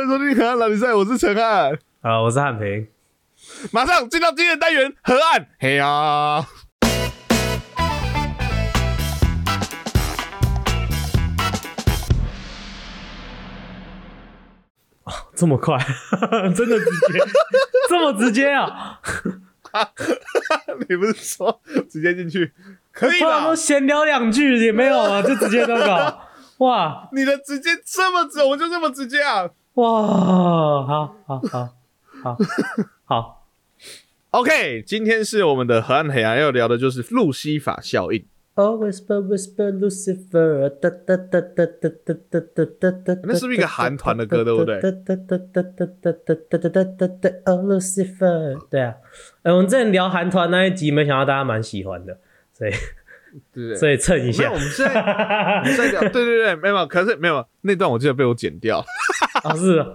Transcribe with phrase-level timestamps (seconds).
[0.00, 1.78] 欢迎收听河岸老比赛，我是陈汉。
[2.00, 2.88] 啊，我是汉平。
[3.70, 6.42] 马上进到今天的单元河岸，嘿呀！
[15.36, 15.76] 这么快，
[16.56, 17.18] 真的直接，
[17.90, 18.98] 这么直接啊！
[20.88, 22.54] 你不是说直接进去
[22.90, 23.54] 可以吗？
[23.54, 26.18] 闲聊两句也没有啊，就直接那个，
[26.60, 29.92] 哇你的直接这么直，我就这么直接啊哇，
[30.84, 31.68] 好好好
[32.22, 32.38] 好
[33.04, 33.46] 好
[34.30, 38.24] ，！OK，今天是我们的河岸黑暗要聊的就是路西法效应。
[38.54, 43.20] Oh whisper whisper Lucifer，哒哒哒哒哒哒哒哒哒哒。
[43.22, 47.30] 那是不是一个韩团的歌对不对哒哒哒哒哒哒哒哒哒哒哒哒。
[47.46, 48.96] Oh Lucifer，对啊，
[49.44, 52.18] 哎，我们之前聊韩团那一集，没想到大家蛮喜欢的，
[52.52, 52.72] 所以
[53.52, 53.76] 对不对？
[53.76, 54.58] 所以蹭一，下我。
[54.58, 58.84] 们现在我们在聊，对对对，没有，可是没有那段，我记得被我剪掉。
[59.42, 59.86] 啊，是啊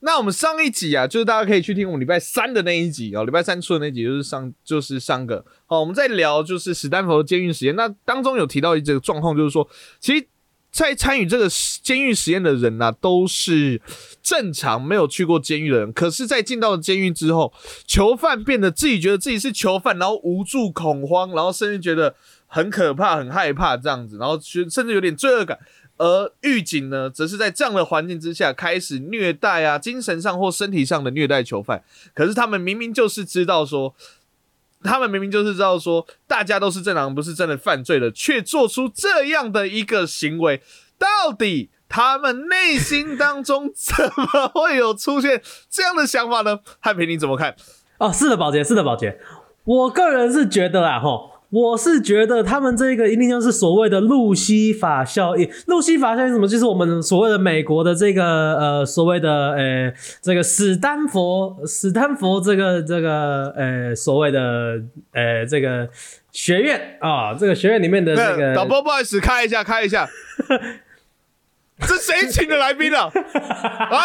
[0.00, 9.66] 那我们上一集啊，就是大家可以去听我们礼拜三的那一集哦，礼拜三出的那一集就是上就是上个好，我们在聊就是史丹佛的监狱实验，那当中有提到一个状况，就是说，
[10.00, 10.26] 其实，
[10.70, 13.80] 在参与这个实监狱实验的人呢、都是
[14.22, 17.52] 正常没有去过监狱的人，可是，在进到了监狱之后，
[17.86, 22.14] 囚犯变得自己觉得自己是囚犯，然后无助、恐慌，然后甚至觉得
[22.54, 25.58] 很可怕、很害怕这样子，然后甚至有点罪恶感。
[25.96, 31.82] 而狱警呢，则是在这样的环境之下开始虐待啊，精神上或身体上的虐待囚犯。
[32.14, 33.92] 可是他们明明就是知道说，
[34.84, 40.62] 他们明明就是知道说，大家都是正常，不是真的犯罪的，却做出这样的一个行为，
[40.96, 46.60] 到底他们内心当中怎么会有出现这样的想法呢？
[46.78, 47.56] 汉平你怎么看？
[47.98, 49.18] 哦，是的，宝洁，是的，宝洁。
[49.64, 55.48] 我个人是觉得啊，吼，我是觉得他们这个一定就是所谓的路西法效应。
[55.66, 56.48] 路西法效应是什么？
[56.48, 58.24] 就是我们所谓的美国的这个
[58.56, 64.82] 呃所谓的呃这个史丹佛史丹佛这个这个呃所谓的
[65.12, 65.88] 呃这个
[66.32, 70.08] 学院啊，这个学院里面的这个导播不好意思，开一下，开一下。
[71.86, 73.10] 这谁请的来宾啊？
[73.12, 73.98] 啊！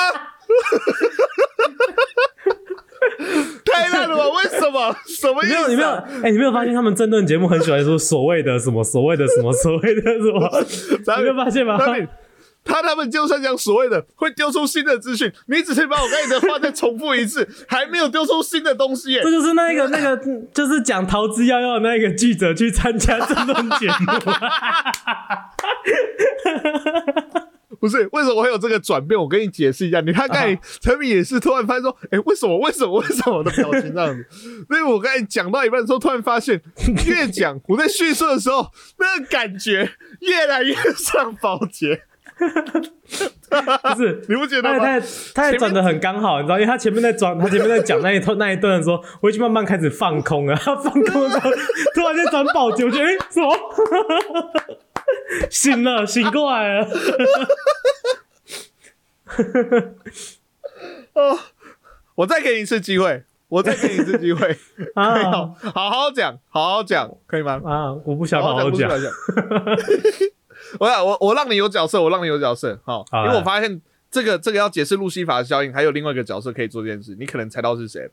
[3.72, 4.24] 太烂了吧？
[4.30, 4.96] 为什么？
[5.08, 5.90] 什么意思、没有，你没有，
[6.24, 10.50] 哎、你没有发现他们争论节目很喜欢说所谓的什么，所谓的什么，所谓的什么？
[11.18, 11.78] 你没有发现吗？
[11.78, 11.96] 他
[12.66, 19.32] 他他们就算讲所谓的会丢出新的资讯，你只是把我刚才的话再重复一次， 还没有丢出新的东西耶这。
[19.32, 20.22] 就是那个那个，
[20.54, 23.94] 就是讲逃之夭夭的那个记者去参加争论节目。
[27.80, 29.20] 不是为什么会有这个转变？
[29.20, 30.02] 我跟你解释一下。
[30.02, 32.58] 你看刚才陈敏也是突然发现说，哎、为什么？
[32.60, 33.00] 为什么？
[33.00, 34.26] 为什么我的表情这样子？
[34.68, 36.62] 所以我刚才讲到一半的时候，突然发现，
[37.08, 38.68] 越讲我在叙述的时候，
[38.98, 39.92] 那个感觉
[40.22, 42.02] 越来越像保洁，
[42.38, 44.80] 不是， 你不觉得吗？
[44.80, 45.04] 他也
[45.34, 50.56] 他也他转的很刚好，你知道，因为他前面在转，他前面在讲那一段那一段的时候，我已经慢慢开始放空了。
[50.56, 51.50] 他放空的时候，
[51.96, 53.50] 突然间转保洁，我觉得哎、什么？
[55.50, 56.88] 醒了，醒过来了。
[61.14, 61.40] 哦，
[62.16, 64.58] 我再给你一次机会，我再给你一次机会，
[64.96, 67.62] 啊好，好好讲，好好讲，可以吗？
[67.66, 67.94] 啊！
[68.06, 69.04] 我不想好好讲不是。
[69.04, 69.12] 讲。
[70.80, 73.82] 我让我我让你有角色，我让你有角色，好，好因为我发现
[74.12, 78.10] 这个这个要解释路西法的效应，还有另外一个角色可以做这件事，你可能猜到是谁。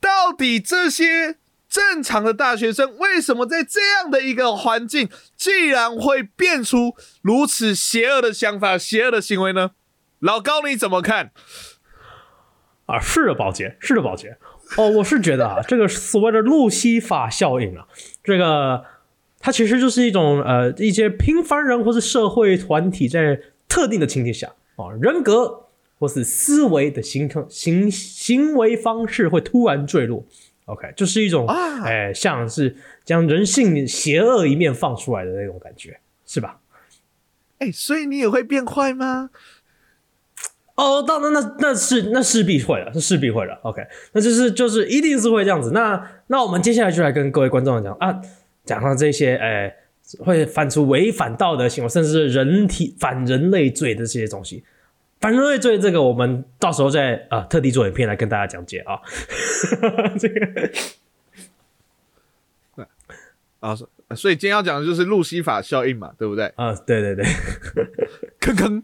[0.00, 1.36] 到底这些
[1.70, 9.70] 正常的大学生为什么在这样的一个环境，竟然会变出如此邪恶的想法、邪恶的行为呢？
[10.18, 11.30] 老高你怎么看？
[12.86, 14.36] 啊，是的，宝洁，是的，宝洁。
[14.76, 17.86] 哦，我是觉得啊，这个所谓的路西法效应啊，
[18.24, 18.84] 这个
[19.38, 25.68] 它其实就是一种呃一些平凡人或是社会团体在特定的情境下啊，人格
[26.00, 30.24] 或是思维的形成行行为方式会突然坠落。
[30.70, 36.60] OK，就是一种啊哎、像是将人性邪恶一面放出来的那种感觉，是吧？
[37.58, 39.30] 哎、所以你也会变坏吗？
[40.76, 43.58] 哦，当然，那那是那势必会了，是势必会了。
[43.64, 45.72] OK，那就是就是一定是会这样子。
[45.72, 48.22] 那那我们接下来就来跟各位观众讲啊，
[48.64, 49.74] 讲到这些，哎、
[50.20, 54.64] 会犯出违反道德行为，甚至是人体反人类罪的这些东西。
[55.20, 58.98] 反人类罪这个，我们到时候再啊、特地做影片来跟大家讲解啊。
[60.18, 60.70] 这个
[63.60, 66.46] 啊，所所以今天要讲的就是路西法效应嘛，对不对？
[66.56, 67.24] 啊，对对对，
[68.40, 68.82] 坑坑，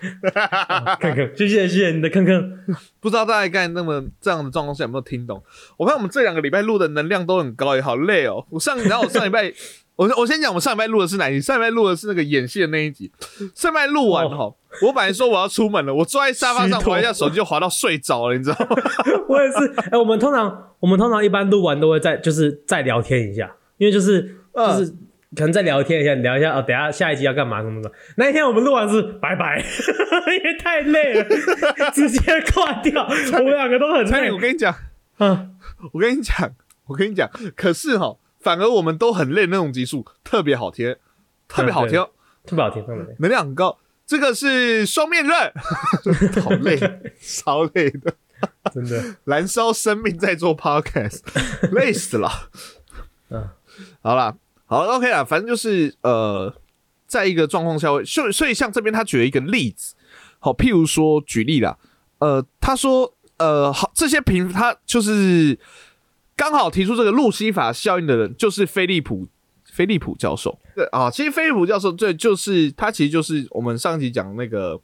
[0.98, 2.58] 坑坑，谢谢谢谢你的坑坑。
[3.00, 5.44] 不知道大家刚才那么这样的状况下有没有听懂？
[5.76, 8.46] 我看我们这两个礼拜录的能量都很高，也好累哦。
[8.48, 9.52] 我上，然后我上礼拜，
[9.96, 11.42] 我我先讲我上礼拜录的是哪一集？
[11.42, 13.12] 上礼拜录的是那个演戏的那一集。
[13.54, 18.76] 上礼拜录完哈，我本来说我要出门了，我坐在沙发上玩一下手机就滑到睡着了，你知道吗？
[19.28, 24.20] 我也是，哎、我们通常我们通常一般录完都会再就是再聊天一下，因为就是
[24.52, 24.90] 嗯就是、
[25.36, 27.90] 可能再聊天一下，聊一下哦，等一下下一集要干嘛什么的。
[28.16, 29.58] 那一天我们录完是拜拜，
[30.38, 31.24] 因为太累了，
[31.92, 32.20] 直接
[32.52, 33.04] 挂掉。
[33.34, 34.38] 我们两个都很累我。
[34.38, 34.74] 跟你讲，
[35.18, 35.56] 嗯，
[35.92, 36.50] 我跟你讲，
[36.86, 40.96] 我跟你讲，可是哈，反而我们都很累那种集数特别好听，
[41.48, 42.00] 特别好听，
[42.46, 43.16] 特别好听，特别好听。
[43.18, 43.78] 能量很高。
[44.10, 45.52] 这个是双面刃，
[46.42, 46.76] 好累，
[47.22, 48.12] 超累的，
[48.74, 51.20] 真的，燃烧生命在做 podcast，
[51.70, 52.50] 累死了。
[53.28, 53.48] 嗯，
[54.02, 54.34] 好啦，
[54.66, 56.52] 好 OK 啦，反正就是呃，
[57.06, 59.94] 在一个状况下会，所以所以像这边他举了一个例子，
[60.40, 61.78] 好，譬如说举例啦，
[62.18, 65.56] 呃，他说呃，好，这些评他就是
[66.34, 69.28] 刚好提出这个路西法效应的人，就是菲利普
[69.80, 70.58] 菲利普教授。
[70.74, 74.78] 对啊，其实菲利普教授对，就是他其实就是我们上一集讲那个。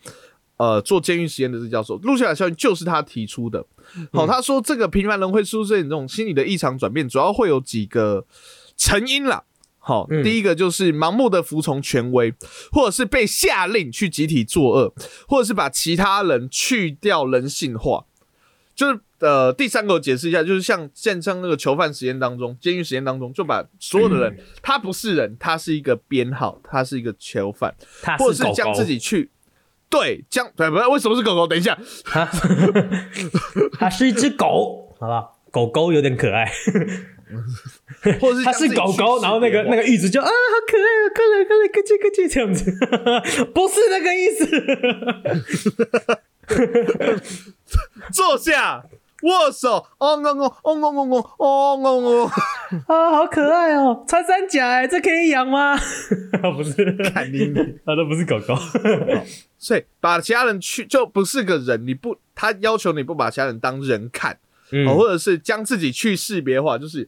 [0.59, 3.63] 呃，做监狱实验的这教授，路西法效应就是他提出的。
[4.11, 8.25] 好、他说这个平凡人会出现这种心理的异常转变，主要会有几个
[8.75, 9.45] 成因啦。
[9.79, 12.33] 好，嗯第一个就是盲目的服从权威，
[12.73, 14.95] 或者是被下令去集体作恶，
[15.29, 18.07] 或者是把其他人去掉人性化。
[18.77, 29.31] 就是呃，第三个我解释一下，就是像现像那个囚犯实验当中，监狱实验当中，就把所有的人，他不是人，他是一个编号，他是一个囚犯，他或者是狗狗将自己去。
[29.89, 31.47] 对，将对不是为什么是狗狗？
[31.47, 32.29] 等一下， 它
[33.79, 36.45] 它是一只狗，好吧，狗狗有点可爱。
[38.21, 40.31] 或者是它是狗狗，然后那个那个个玉子就啊，好
[40.69, 42.71] 可爱哦，过来快来，咯叽咯叽这样子，
[43.55, 44.45] 不是那个意思。
[48.13, 48.85] 坐下，
[49.23, 51.89] 握手，哦哦哦哦哦哦哦哦
[52.25, 52.31] 哦，
[52.87, 55.77] 啊，好可爱哦，穿山甲哎，这可以养吗？
[56.57, 57.61] 不是，看你你。
[57.85, 58.55] 啊，都不是狗狗。
[59.59, 64.39] 所以把其他人去就不是个人，你不他要求你不把其他人当人看，
[64.71, 67.07] 嗯哦，或者是将自己去识别化，就是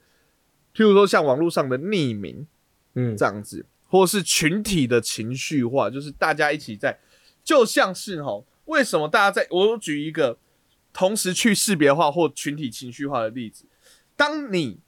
[0.75, 2.47] 譬如说像网络上的匿名
[2.95, 6.99] 嗯这样子，或是群体的情绪化，就是大家一起在，
[7.45, 10.39] 就像是哈，为什么大家在我举一个
[10.93, 13.65] 同时去识别化或群体情绪化的例子，
[14.17, 14.81] 当你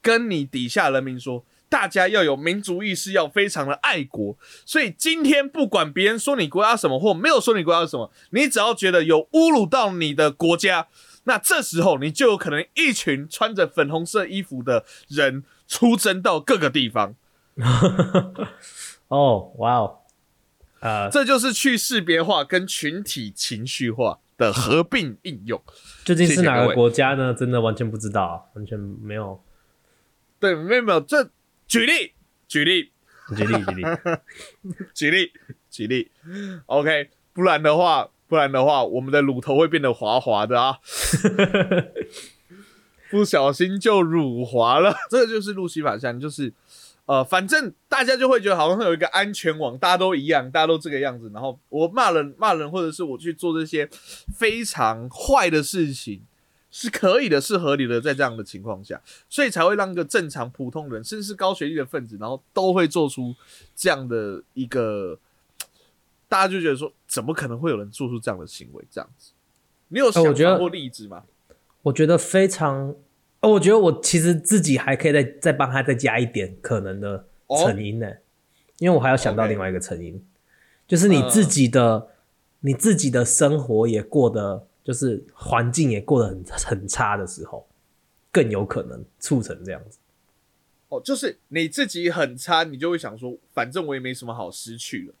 [0.00, 1.44] 跟你底下人民说。
[1.66, 4.38] 大家要有民族意识，要非常的爱国。
[4.64, 10.86] 所以今天不管别人说你国家什么，或没有说你国家什么，你只要觉得有侮辱到你的国家，
[11.24, 17.16] 那这时候你就有可能一群穿着粉红色衣服的人出征到各个地方。
[19.08, 19.98] 哦，哇哦，
[20.78, 25.62] 呃，这就是去识别化跟群体情绪化的合并应用。
[26.04, 27.32] 究竟是哪个国家呢？
[27.34, 29.42] 真的完全不知道，完全没有。
[30.38, 31.30] 对，没有没有，这
[31.66, 32.12] 举例
[32.46, 32.92] 举例
[33.34, 33.82] 举例举例，
[34.94, 35.32] 举例
[35.70, 36.10] 举例，
[36.66, 40.78] OK，不然的话，不然的话，我们的乳头会变得滑滑的啊，
[43.10, 44.94] 不小心就乳滑了。
[45.08, 46.52] 这个就是路西法像，就是
[47.06, 51.30] 呃，反正大家就会觉得好像有一个安全网，大家都一样，大家都这个样子。
[51.32, 53.88] 然后我骂人骂人，或者是我去做这些
[54.36, 56.22] 非常坏的事情。
[56.76, 63.32] 是可以的，是合理的，在这样的情况下，所以才会让一个正常普通人，甚至是高学历的分子，然后都会做出
[63.76, 65.16] 这样的一个，
[66.28, 68.84] 大家就觉得说，怎么可能会有人做出这样的行为？
[68.90, 69.30] 这样子，
[69.86, 71.22] 你有想我觉得法或例子吗？
[71.82, 72.96] 我觉得非常。
[73.44, 77.26] 哦，我觉得我其实自己还可以再再帮他再加一点可能的
[77.62, 78.10] 成因呢，
[78.78, 80.24] 因为我还要想到另外一个成因
[80.88, 82.08] 就是你自己的、
[82.60, 87.66] 你自己的生活也过得，就是环境也过得很很差的时候，
[88.32, 89.98] 更有可能促成这样子。
[90.88, 95.14] 哦，就是你自己很差，你就会想说，反正我也没什么好失去了。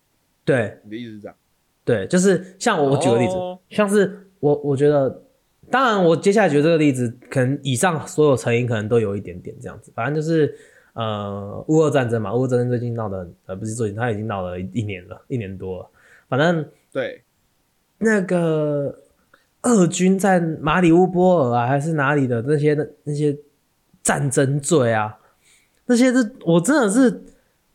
[0.44, 1.36] 对你的意思是这样？
[1.84, 5.23] 对，就是像我我举个例子，哦像是我我觉得，
[5.70, 10.54] 当然我接下来举这个例子，可能以上所有成因可能都有一点点这样子，反正就是
[10.92, 15.88] 呃乌俄战争嘛，乌俄战争最近闹的呃不是最近，它已经闹了一年了，一年多了，
[16.28, 17.22] 反正对，
[17.98, 18.98] 那个
[19.62, 23.36] 俄军在马里乌波尔啊，还是哪里的那些那些
[24.02, 25.18] 战争罪啊，
[25.86, 27.22] 那些是我真的是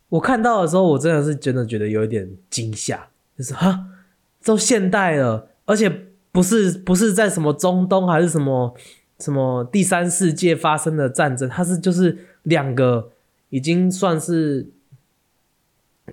[0.10, 3.88] 我看到的时候，我真的是真的觉得有一点惊吓，就是哈，
[4.43, 8.75] 都现代了，而且不是不是在什么中东还是什么
[9.19, 13.12] 什么第三世界发生的战争，它是就是两个
[13.50, 14.69] 已经算是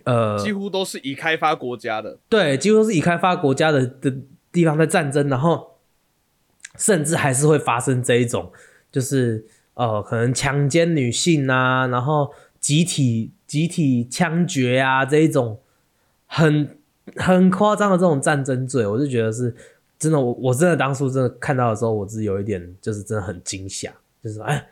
[0.04, 2.18] 呃几乎都是已开发国家的。
[2.28, 4.14] 对，几乎都是已开发国家的的
[4.50, 5.76] 地方在战争，然后
[6.76, 8.50] 甚至还是会发生这一种，
[8.90, 15.60] 就是呃，可能强奸女性啊，然后集体集体枪决啊这一种
[16.26, 16.78] 很
[17.16, 19.54] 很夸张的这种战争罪，我就觉得是
[19.98, 24.66] 真的，我我真的当初真的看到的时候，我是有一点就是真的很惊吓，就是哎，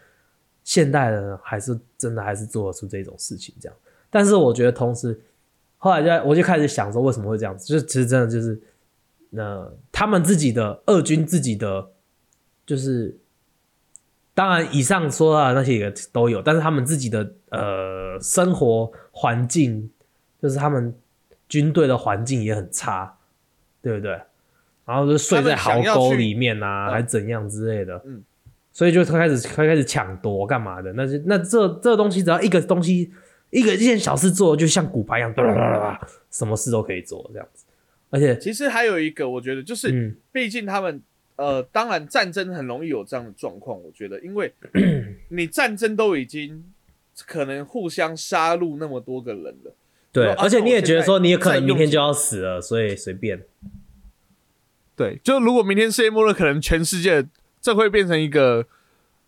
[0.63, 3.77] 现代人还是真的还是做得出这种事情这样。
[4.11, 5.21] 但是我觉得同时，
[5.79, 8.61] 后来就我就开始想说为什么会这样子，就是其实真的就是
[9.31, 11.91] 那他们自己的二军自己的
[12.67, 13.19] 就是。
[14.37, 19.89] 当然，以上说到的那些也都有，但是他们自己的呃生活环境，
[20.43, 20.93] 就是他们
[21.49, 23.17] 军队的环境也很差，
[23.81, 24.21] 对不对？
[24.87, 28.23] 然后就睡在壕沟里面啊，还怎样之类的，嗯，
[28.73, 30.93] 所以就开始开开始抢夺干嘛的？
[30.93, 33.11] 那是那这这东西只要一个东西
[33.51, 35.33] 一个一件小事做，就像骨牌一样，
[36.31, 37.65] 什么事都可以做这样子。
[38.11, 41.01] 而且其实还有一个，我觉得就是，嗯毕竟他们
[41.37, 44.53] 呃，当然战争很容易有这样的状况，我觉得，因为
[45.31, 46.63] 你战争都已经
[47.27, 49.75] 可能互相杀戮那么多个人了，
[50.13, 53.41] 对，啊而且你也觉得说你也可能明天就要死了，所以随便。
[54.97, 57.27] 对，就如果明天世界末日，可能全世界
[57.61, 58.65] 这会变成一个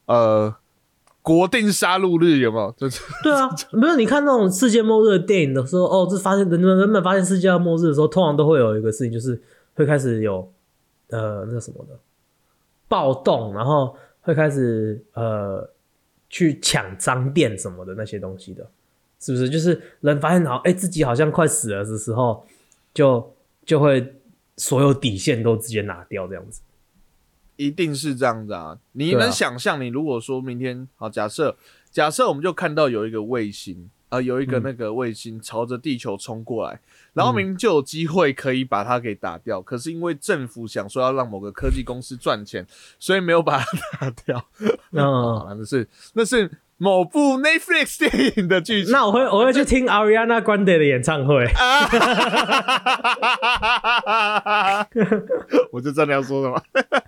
[0.06, 0.54] 呃
[1.22, 2.72] 国定杀戮日，有没有？
[2.76, 9.40] 就是 对啊，没有你看那种世界末日的电影的时候，哦，这发现人们人们发现世界末日的时候，通常都会有一个事情，就是
[9.74, 10.52] 会开始有
[11.10, 11.98] 呃那什么的
[12.86, 15.68] 暴动，然后会开始呃
[16.30, 18.64] 去抢商店什么的那些东西的，
[19.18, 19.48] 是不是？
[19.50, 22.46] 就是人发现好哎、自己好像快死了的时候，
[22.94, 24.14] 就就会
[24.56, 26.60] 所有底线都直接拿掉这样子。
[27.56, 28.78] 一定是这样子啊！
[28.92, 31.56] 你能想象，你如果说明天好，假设
[31.90, 36.78] 假设我们就看到有一个卫星，呃，有一个嗯那个卫星朝着地球冲过来，
[37.14, 42.66] 然后明明就有机会可以把它给打掉，可是因为政府想说要让某个科技公司赚钱，
[42.98, 43.64] 所以没有把它
[43.98, 44.48] 打掉。
[44.90, 48.92] 嗯， 好了，那是那是某部 Netflix 电影的剧情。
[48.92, 51.46] 那我会我会去听 Ariana Grande 的演唱会。
[55.72, 56.62] 我就真的要说什么，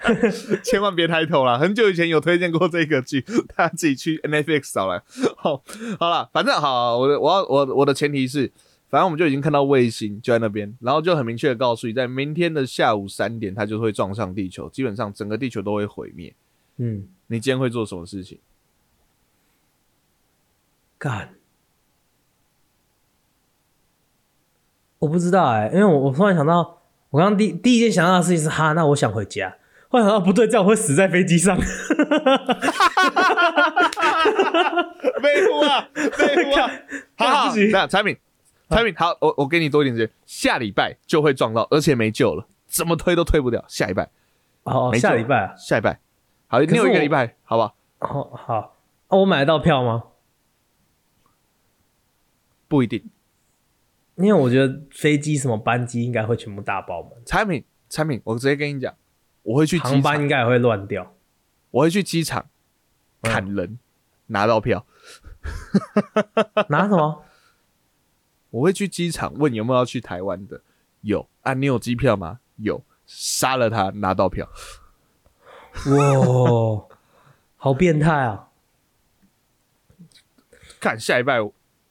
[0.65, 1.59] 千万别抬头了！
[1.59, 3.21] 很久以前有推荐过这个剧，
[3.57, 5.03] 大家自己去 Netflix 找来。
[5.37, 5.63] 好，
[5.99, 8.51] 好了，反正好，我的我要我我的前提是，
[8.91, 16.35] 反正我们就已经看到卫星就在那边，然后就很明确的告诉你，在明天的下午三点，它就会撞上地球，基本上整个地球都会毁灭。
[16.79, 18.39] 嗯，你今天会做什么事情？
[20.99, 21.35] 干，
[24.99, 29.57] 我不知道哎、因为我我突然想到，我刚刚第第一件想到的事情是哈，那我想回家。
[29.89, 31.57] 后来想到不对，这样我会死在飞机上。
[35.23, 36.71] 废物啊，废物啊！
[37.17, 38.17] 好好，干不行那产品，
[38.69, 43.65] 产品好，我我给你多一点时间，下礼拜就会撞到，而且没救了，怎么推都推不掉。
[43.67, 44.11] 下礼拜，
[44.65, 45.55] 哦，下礼拜啊。
[45.57, 46.01] 下礼拜，
[46.49, 47.75] 好，你有一个礼拜，好不好？
[48.01, 48.55] 哦，好，
[49.09, 50.03] 啊，我买得到票吗？
[52.69, 53.11] 不一定。
[54.17, 58.95] 因为我觉得飞机什么班机应该会全部大爆满，产品，产品，我直接跟你讲，
[59.43, 61.15] 我会去机航班场，应该也会乱掉。
[61.71, 62.49] 我会去机场
[63.21, 63.79] 嗯砍人，
[64.27, 64.85] 拿到票。
[66.69, 67.25] 拿什么？
[68.51, 70.63] 我会去机场问有没有要去台湾的，
[71.03, 72.41] 有啊，你有机票吗？
[72.57, 74.49] 有，杀了他拿到票。
[75.87, 76.89] 哇，
[77.57, 78.49] 好变态啊！
[80.81, 81.39] 看下一拜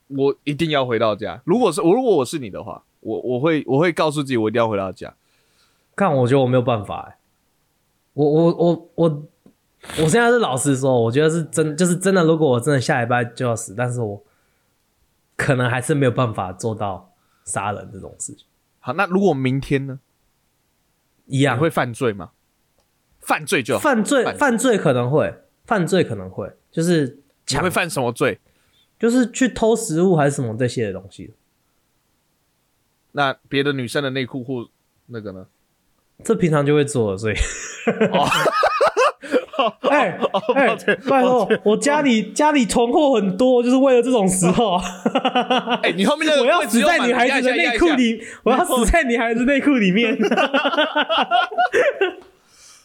[0.08, 1.42] 我我一定要回到家。
[1.46, 5.14] 如果是我，如果我是你的话，我我会我会告诉自己我一定要回到家。
[5.96, 7.18] 看，我觉得我没有办法哎、
[8.14, 9.24] 我我我我
[10.00, 12.24] 我现在是老实说，我觉得是真，就是真的。
[12.24, 14.24] 如果我真的下礼拜就要死，但是我
[15.36, 17.14] 可能还是没有办法做到
[17.46, 18.46] 杀人这种事情。
[18.80, 20.00] 好，那如果明天呢？
[21.26, 22.32] 一样会犯罪吗？
[23.20, 23.82] 犯罪就好。
[23.82, 28.40] 犯罪，犯犯罪可能会，犯罪可能会，就是你抢会，犯什么罪？
[29.00, 31.34] 就是去偷食物还是什么这些的东西。
[33.12, 34.68] 那别的女生的内裤或
[35.08, 35.48] 那个呢？
[36.24, 37.36] 这平常就会做的，所以。
[39.90, 40.20] 哎
[40.56, 40.76] 哎
[41.10, 44.76] 拜托，我家里家里囤货很多，就是为了这种时候。
[45.82, 47.88] 哎、你后面那个 我要死在女孩子的内裤。
[47.90, 50.16] 里，我要死在女孩子内裤里面。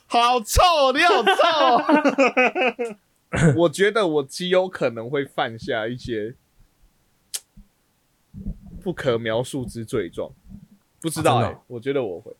[0.07, 1.83] 好臭哦，你好臭哦！
[3.57, 6.35] 我觉得我极有可能会犯下一些
[8.83, 10.33] 不可描述之罪状，
[11.01, 12.35] 不知道哎、啊哦我觉得我会。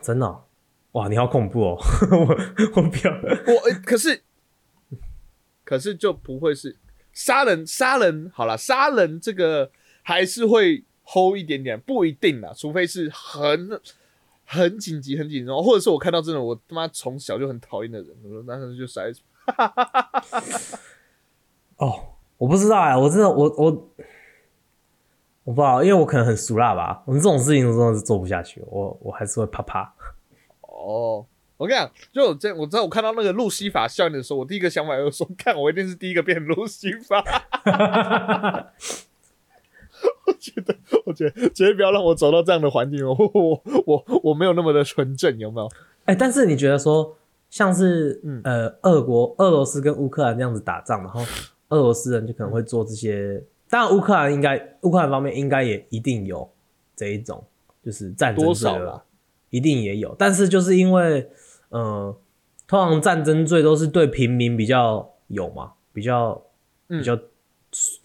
[0.00, 0.44] 真的哦、
[0.92, 1.76] 哇，你好恐怖哦！
[2.12, 3.12] 我我不要。
[3.12, 4.22] 我、欸可是
[5.64, 6.76] 可是就不会是
[7.12, 9.70] 杀人，杀人好了，杀人这个
[10.02, 13.80] 还是会 hold 一点点，不一定啦，除非是很
[14.50, 19.12] 很紧急、很紧张，或者是我看到真的我他妈从小就很讨厌的人，我说那就杀一
[21.76, 23.66] 哦，我不知道哎、我真的我我
[25.44, 29.92] 我不知道，因为我可能很俗辣吧，我们这种事情真的是做不下去，我我还是会怕怕。
[30.62, 31.26] 哦，
[31.58, 37.22] 我跟你讲，就我这我知道我看到那个路西法效应的时候，我第一个想法就是说，看我一定是第一个变路西法。
[40.56, 40.76] 我觉得，
[41.06, 45.68] 我觉得绝对不要让我走到这样的环境哦， 我我我没有那么的纯正，有没有？
[46.04, 47.16] 哎、但是你觉得说，
[47.50, 48.40] 像是、嗯。
[48.44, 51.20] 呃，俄国、俄罗斯跟乌克兰这样子打仗，然后
[51.68, 56.48] 俄罗斯人就可能会做这些，当然乌克兰应该，乌克兰方面应该也一定有
[56.96, 57.44] 这一种，
[57.84, 59.02] 就是战争多罪了少啦？
[59.50, 61.30] 一定也有，但是就是因为，
[61.68, 62.16] 呃，
[62.66, 66.42] 通常战争罪都是对平民比较有嘛，比较
[66.88, 66.98] 嗯。
[67.00, 67.18] 比较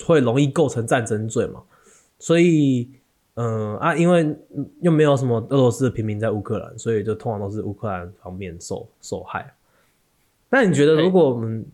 [0.05, 1.63] 会容易构成战争罪嘛，
[2.23, 2.89] 所以，
[3.33, 4.23] 嗯、啊，因为
[4.55, 9.53] 嗯又没有什么俄罗斯的平民在乌克兰，所以就通常都是乌克兰方面受受害。
[10.49, 11.65] 那你觉得，如果我们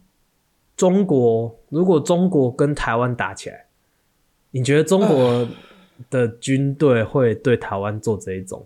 [0.76, 3.68] 中国，如果中国跟台湾打起来，
[4.50, 5.48] 你觉得中国
[6.10, 8.66] 的军队会对台湾做这一种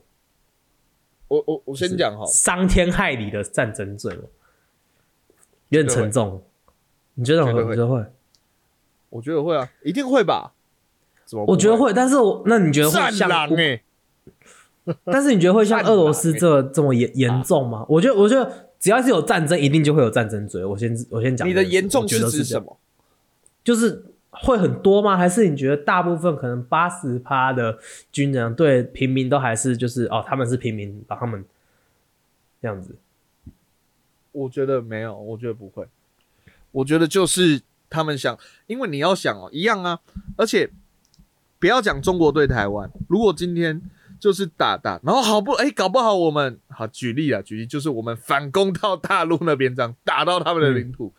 [1.27, 4.23] 我我我先讲哈，伤天害理的战争罪吗？
[5.67, 6.41] 有点沉重，
[7.15, 7.51] 你觉得会？
[7.51, 8.05] 绝对会你觉得会？
[9.09, 10.53] 我觉得会啊，一定会吧？
[11.25, 11.46] 怎么？
[11.48, 13.30] 我觉得会，但是我那你觉得会像
[15.06, 17.86] 但是你觉得会像俄罗斯狼这这么严严重吗？
[17.88, 20.65] 我觉得，我觉得只要是有战争，一定就会有战争罪。
[20.65, 22.44] 我先我先讲你的严重我觉得指是？
[22.44, 22.77] 什么？
[23.63, 25.15] 就是会很多吗？
[25.15, 27.77] 还是你觉得大部分可能八十趴的
[28.12, 31.46] 军人对平民都还是就是哦，他们是平民，把他们
[32.62, 32.98] 这样子？
[34.34, 35.88] 我觉得没有，我觉得不会。
[36.74, 38.38] 我觉得就是他们想，
[38.68, 40.01] 因为你要想哦，一样啊。
[40.36, 40.70] 而且
[41.63, 43.82] 不要讲中国对台湾，如果今天
[44.20, 51.13] 就是打打，然后好不哎、搞不好我们好举例啊，举例就是我们反攻到大陆那边，这样打到他们的领土，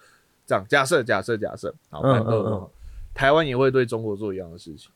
[0.44, 2.70] 这样假设假设假设，好，嗯嗯嗯
[3.14, 4.90] 台湾也会对中国做一样的事情。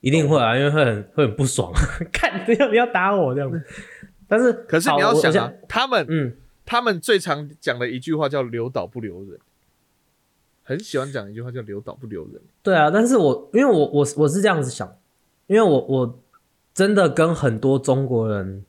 [0.00, 1.70] 一定会啊，因为会很会很不爽，
[2.10, 3.62] 看你要你要打我这样子。
[4.26, 9.38] 但是可是你要想啊，他们嗯，他们最常讲的一句话叫“留岛不留人”，
[10.62, 14.96] 很喜欢讲一句话叫“留岛不留人对啊，但是我因为我我我是这样子想，
[15.46, 16.18] 因为我我
[16.72, 18.64] 真的跟很多中国人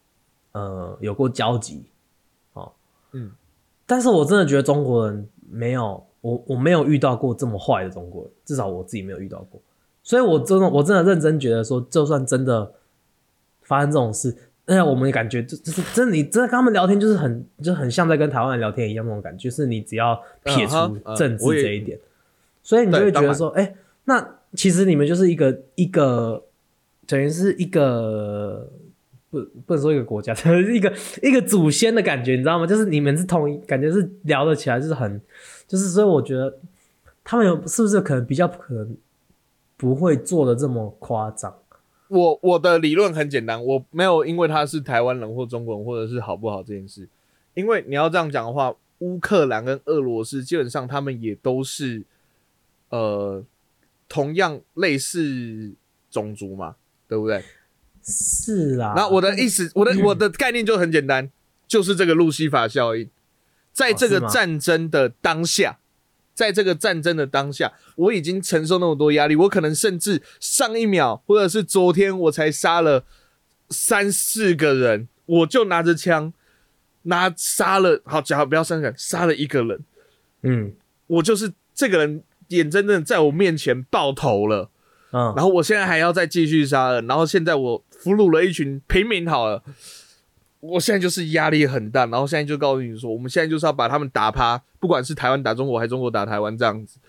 [0.53, 1.84] 呃有过交集，
[2.53, 2.71] 哦，
[3.12, 3.32] 嗯，
[3.86, 9.62] 但是我真的觉得中国人没有我我没有遇到过这么坏的中国人，至少我自己没有遇到过，
[10.01, 12.73] 所以我真的我真的认真觉得说，就算真的
[13.62, 14.36] 发生这种事。
[14.65, 20.73] 哎呀，我们感觉就就是真的，你真的跟他们聊天，就是很就很像在跟台湾人聊天一样那种感觉，就是你只要撇除
[21.17, 21.99] 政治这一点，
[22.63, 26.41] 所以你就会觉得说，哎、那其实你们就是一个一个，
[27.06, 28.71] 等于是一个
[29.30, 32.65] 不不能说一个国家， 是一个一个祖先的感觉，你知道吗？
[32.65, 35.19] 就是你们是同一，感觉是聊得起来，就是很，
[35.67, 36.60] 就是所以我觉得
[37.21, 38.95] 他们有是不是可能比较可能
[39.76, 41.54] 不会做的这么夸张？”。
[42.13, 47.10] 我我的理论很简单，我没有因为他是台湾人或中国人，或者是好不好这件事。
[47.56, 52.04] 因为你要这样讲的话，乌克兰跟俄罗斯基本上他们也都是
[52.89, 53.43] 呃
[54.08, 55.73] 同样类似
[56.12, 56.76] 种族嘛，
[57.08, 57.43] 对不对？
[58.04, 61.30] 是啦，那我的意思，我的我的概念就很简单，
[61.67, 63.10] 就是这个路西法效应，
[63.71, 65.80] 在这个战争的当下，
[66.34, 73.04] 在这个战争的当下，我已经承受那么多压力，我可能甚至上一秒或者是昨天我才杀了
[73.69, 76.34] 三四个人，我就拿着枪
[77.04, 79.80] 拿杀了，好，假如不要三个人，杀了一个人，
[80.41, 80.74] 嗯
[81.08, 84.69] 我就是这个人眼睁睁在我面前爆头了。
[85.15, 89.62] 嗯，然后我现在还要再继续杀人，然后现在我俘虏了一群平民，好了，
[90.63, 96.99] 我现在就是压力很大，然后现在就告诉你说，我们现在就是要把他们打趴，不管是台湾打中国还是中国打台湾这样子。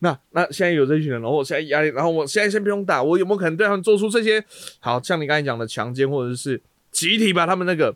[0.00, 4.44] 那那现在有这群人，然后我现在压力，然后我现在先不用打，我有没有可能对他们做出这些，
[4.80, 7.94] 好像你刚才讲的强奸或者是集体把他们那个，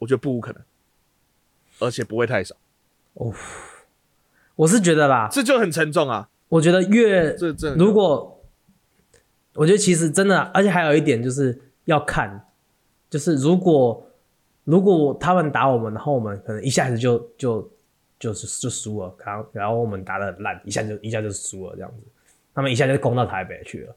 [0.00, 0.62] 我觉得不无可能，
[1.80, 2.54] 而且不会太少，
[3.14, 3.32] 哦
[4.54, 8.44] 我是觉得啦，这就很沉重啊，我觉得越这这如果
[9.54, 12.48] 我觉得其实真的，而且还有一点就是要看，
[13.12, 14.02] 就是如果
[14.64, 17.70] 如果他们打我们，然后我们可能一下子就就
[18.18, 21.96] 就是就输了，然后然后我们打的很烂，一下就一下就输了这样子，
[22.54, 23.94] 他们一下就攻到台北去了。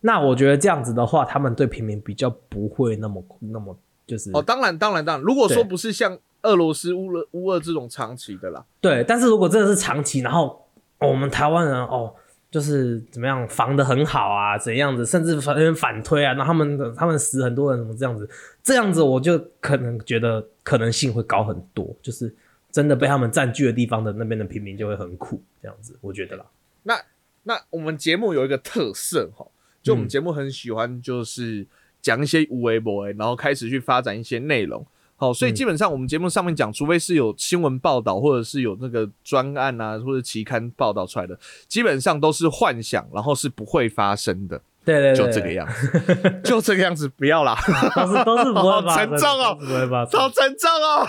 [0.00, 8.64] 那我觉得这样子的话，他们对平民比较不会那么那么就是哦，当然当然当然，如果说不是像俄罗斯乌俄乌俄这种长期的啦。
[8.80, 10.66] 对，但是如果真的是长期，然后、
[11.00, 12.14] 哦我们台湾人哦，
[12.54, 18.30] 就是怎么样防的很好啊，怎样子，甚至反反推啊，那他们他们死很多人，什么这样子，
[18.62, 22.32] 这样子我就可能觉得可能性会高很多，就是
[22.70, 26.46] 真的被他们占据的地方的那边的平民就会很苦，这样子，我觉得啦。
[26.84, 26.96] 那
[27.42, 29.44] 那我们节目有一个特色哈，
[29.82, 31.66] 就我们节目很喜欢就是
[32.00, 34.86] 讲一些无为博然后开始去发展一些内容。
[35.16, 44.60] 好，所以基本上我们节目上面讲，除非是有新闻报道，或者是有那个专案啊，或者期刊报道出来的，基本上都是幻想，然后是不会发生的。
[44.84, 47.56] 对对，就这个样子， 就这个样子，不要啦，
[47.96, 51.06] 都是都是不会发沉重哦，不会吧好沉重哦，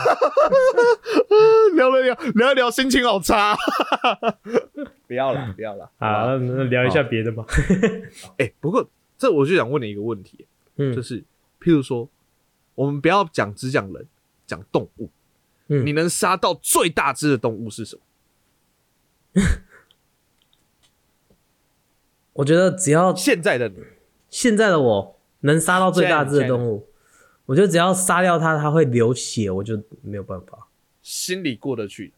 [1.75, 3.53] 聊了聊聊一聊，心情好差，
[5.07, 7.43] 不要了，不要了，好，那聊一下别的吧。
[8.37, 10.45] 哎，不过这我就想问你一个问题，
[10.77, 11.19] 嗯，就是
[11.61, 12.07] 譬如说，
[12.75, 14.07] 我们不要讲只讲人，
[14.45, 15.09] 讲动物，
[15.67, 18.01] 嗯，你能杀到最大只的动物是什么？
[22.33, 23.77] 我觉得只要现在的你，
[24.29, 26.87] 现在的我能杀到最大只的动物，
[27.45, 30.67] 我觉得只要杀掉它，它会流血，我就没有办法，
[31.01, 32.13] 心里过得去。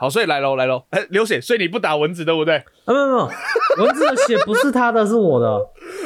[0.00, 2.56] 好，所以来喽，来喽，哎，流血，所以你不打蚊子对不对？
[2.84, 3.26] 啊，没有没有，
[3.84, 5.46] 蚊子的血不是他的，是我的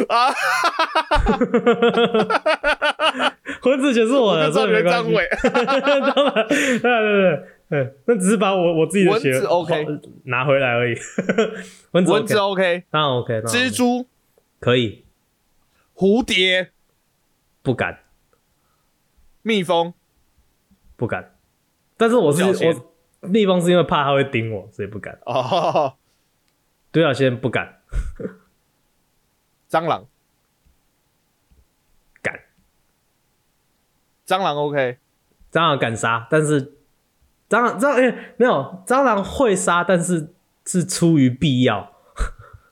[0.08, 0.32] 啊，
[3.64, 5.12] 蚊子血是我的，这没关系。
[6.48, 7.42] 对对对。
[7.72, 9.86] 对，那只是把我我自己的血 OK
[10.24, 10.98] 拿回来而已。
[11.92, 13.40] 蚊子 OK，当然 OK。
[13.46, 14.06] 蜘蛛
[14.60, 15.06] 可以，
[15.96, 16.68] 蝴蝶
[17.62, 18.00] 不敢，
[19.40, 19.94] 蜜蜂
[20.96, 21.34] 不敢。
[21.96, 22.91] 但是我是我
[23.22, 25.18] 蜜蜂是因为怕它会叮我，所以不敢。
[25.24, 25.94] 哦，
[26.92, 27.80] 独角仙不敢，
[29.70, 30.06] 蟑螂
[32.20, 32.40] 敢，
[34.26, 34.98] 蟑螂 OK，
[35.50, 36.74] 蟑螂敢杀，但是。
[37.48, 40.32] 蟑螂，蟑螂，哎，没有，蟑螂会杀，但是
[40.64, 41.92] 是出于必要。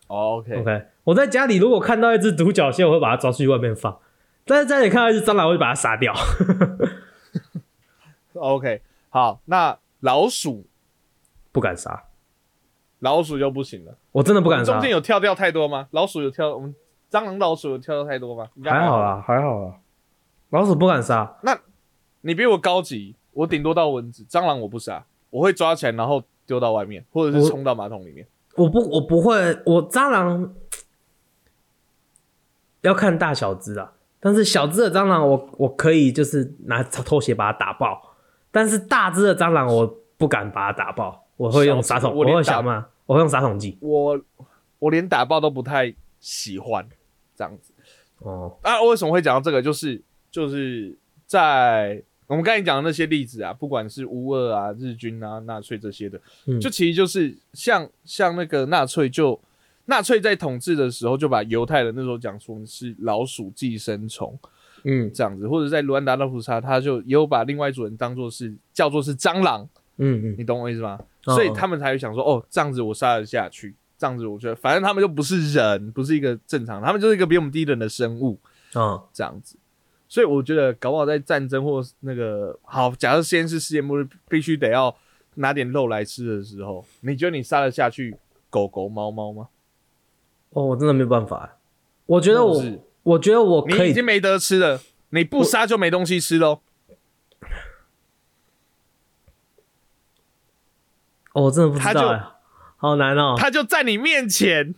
[0.07, 4.01] OK，OK， 我在家里如果看到一只独角仙，我会把它抓出去外面放；
[4.47, 6.15] 但是在家里看到一只蟑螂，我会把它杀掉。
[8.33, 10.67] OK，好，那老鼠
[11.53, 12.05] 不敢杀，
[12.99, 13.97] 老鼠就不行了。
[14.13, 14.73] 我真的不敢杀。
[14.73, 15.89] 中间有跳掉太多吗？
[15.93, 16.75] 老鼠有跳，我们
[17.11, 18.49] 蟑螂、老鼠有跳掉太多吗？
[18.65, 19.75] 还好啦，还好啦。
[20.51, 21.59] 老鼠不敢杀，那
[22.23, 23.15] 你比我高级。
[23.33, 28.27] 我顶多到蚊子，蟑螂我不杀，我会抓起来然后丢到外面，或者是冲到马桶里面。
[28.57, 30.53] 我不，我不会，我蟑螂
[32.81, 33.93] 要看大小只啊。
[34.19, 38.10] 但是小只的蟑螂，我我可以就是拿拖鞋把它打爆。
[38.51, 39.87] 但是大只的蟑螂，我
[40.17, 43.77] 不敢把它打爆，我会用杀虫，我会想嘛，我会用杀虫剂。
[43.81, 44.21] 我
[44.79, 46.87] 我连打爆都不太喜欢
[47.37, 47.73] 这样子。
[48.19, 49.61] 哦，那为什么会讲到这个？
[49.63, 52.03] 就是就是在。
[52.27, 56.17] 我们刚才讲的那些例子啊，不管是乌俄啊、日军啊、纳粹这些的，
[56.61, 59.37] 就其实就是像像那个纳粹，就
[59.87, 64.39] 纳粹在统治的时候，就把犹太人那时候讲说是老鼠寄生虫，
[64.85, 70.99] 嗯，这样子，或者在卢安达纳普沙，他就也有把另外一组人当做是叫做是蟑螂，嗯嗯，你懂我意思吗？
[71.23, 78.39] 所以他们才会想说，哦，这样子我杀得下去，这样子我觉得反正他们就不是人，不是一个正常，他们就是一个比我们低等的生物，
[78.73, 79.57] 啊，这样子。
[80.09, 84.97] 所以我觉得搞不好在战争或那个好，假设先是世界末日，必须得要
[85.35, 88.17] 拿点肉来吃的时候，你觉得你杀得下去
[88.49, 89.49] 狗狗猫猫吗？
[90.51, 91.59] 哦，我真的没有办法。
[92.07, 92.61] 我觉得我，
[93.11, 96.61] 我觉得我可以，已经没得吃了，你不杀就没东西吃喽。
[101.33, 102.41] 哦，我真的不知道，
[102.77, 103.35] 好难哦。
[103.37, 104.75] 他就在你面前。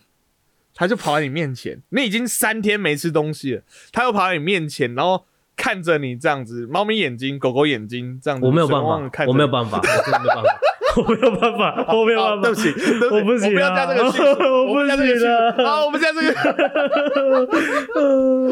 [0.75, 5.23] 他就跑在你面前，你已经三天没吃东西了，他又跑在你面前，然后
[5.55, 10.59] 看着你这样子，猫咪眼睛、狗狗眼睛这样子，我没有办法，我没有办法，我真的没有办法，
[10.95, 12.69] 我没有办法，我没有办法，对不起，
[13.11, 16.33] 我不行，不要加这个戏， 我不行了，好，我不加这个，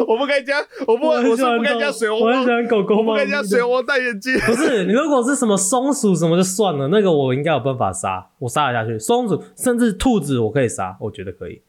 [0.07, 3.13] 我不该加，我不，我是不该加水我很喜欢狗狗吗？
[3.13, 11.61] 不该加水汪戴眼镜，不是，你如果是什么松鼠什么就算了，那个我应该有办法杀，我杀得下去，松鼠甚至兔子我可以杀，我觉得可以。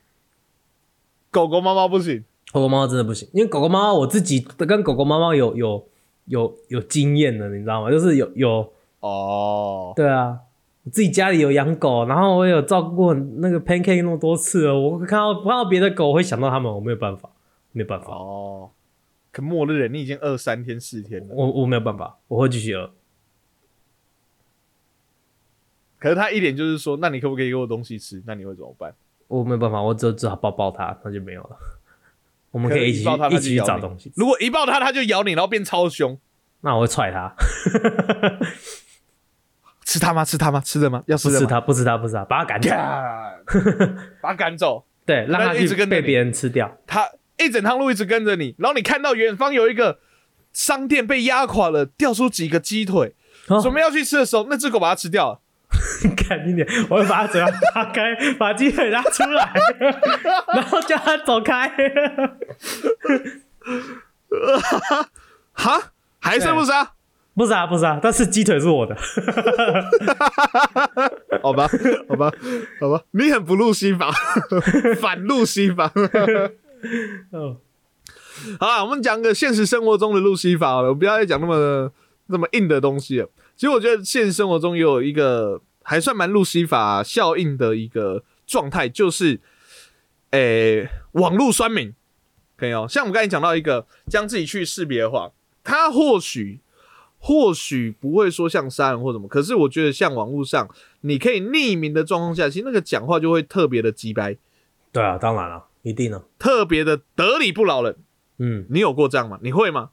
[1.31, 5.85] 狗狗、猫猫不行，狗狗、猫猫真的不行，因为狗狗、猫猫我自己跟狗狗、猫猫有有
[6.27, 7.91] 有有经验的，你知道吗？
[7.91, 10.37] 就是有有哦，对啊，
[10.85, 17.31] 我自己家里有养狗，然后我有照顾过那个 Pancake 那么多次了，我看到看到别的狗，我会想到他们，我没有办法，
[17.73, 18.71] 没有办法哦。
[19.31, 22.91] 可末日人，你已经饿三天四天了，我我没有办法，我会继续饿。
[25.99, 28.21] 可是他一点就是说，那你可不可以给我东西吃？
[28.27, 28.93] 那你会怎么办？
[29.29, 31.57] 我没有办法，我只只好抱抱它，那就没有了。
[32.51, 34.13] 我们可以一起一起去找东西。
[34.17, 36.19] 如果一抱它，它就咬你，然后变超凶，
[36.61, 37.35] 那我会踹它。
[39.93, 40.25] 吃它吗？
[40.25, 40.63] 吃它吗？
[40.65, 41.03] 吃的吗？
[41.07, 42.71] 要不吃它，不吃它，不吃它，把它赶走，
[44.23, 44.85] 把它赶走。
[45.05, 46.79] 对，让它一直跟被别人吃掉。
[46.87, 47.07] 它
[47.39, 49.99] 一整趟路一直跟着你，然后你看到远方有一个
[50.53, 53.15] 商店被压垮了，掉出几个鸡腿，
[53.63, 55.41] 准备要去吃的时候，那只狗把它吃掉了。
[56.17, 59.53] 看你点，我会把它嘴巴打开，把鸡腿拉出来，
[60.55, 61.71] 然后叫它走开。
[65.53, 66.93] 哈，还是不杀？
[67.35, 68.95] 不是啊，不是啊，但是鸡腿是我的。
[71.43, 71.69] 好吧，
[72.09, 72.31] 好吧，
[72.81, 74.11] 好吧，你很不入西法，
[75.01, 75.91] 反入西法。
[77.33, 77.33] 嗯，
[78.61, 81.91] 好啦，我们讲个现实生活中的路西法好了，我不要再讲那么
[82.27, 83.29] 那么硬的东西了。
[83.57, 89.41] 其实我觉得现实生活中也有一个还算蛮路西法效应的一个状态，就是，
[90.31, 91.95] 诶、网络酸民，
[92.57, 92.87] 可以哦。
[92.89, 95.31] 像我们刚才讲到一个将自己去识别化，
[95.63, 96.61] 他或许
[97.25, 100.69] 或许不会说像杀人或什么，可是我觉得像网络上
[101.03, 104.37] 你可以匿名的状况下，其实那个讲话就会特别的鸡掰，
[104.91, 106.25] 对啊，当然了，一定了。
[106.37, 107.97] 特别的得理不饶人。
[108.39, 109.39] 嗯，你有过这样吗？
[109.41, 109.91] 你会吗？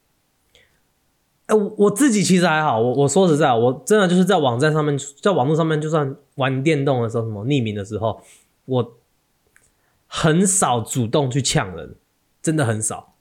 [1.46, 8.24] 哎、我我自己其实还好，我我说实在，我真的就是在网站上面，在网络上面，就算玩电动的时候，什么匿名的时候，
[8.66, 8.98] 我
[10.08, 11.96] 很少主动去呛人，
[12.42, 13.14] 真的很少。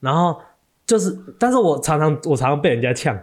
[0.00, 0.40] 然后
[0.88, 3.14] 就是，但是我常常我常常被人家呛，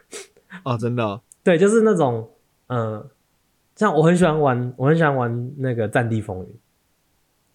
[0.62, 2.28] 哦，真的哦、对，就是那种，
[2.68, 3.08] 嗯、
[3.74, 6.44] 像我很喜欢玩，我很喜欢玩那个《战地风云》